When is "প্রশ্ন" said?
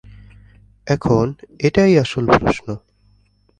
2.39-2.67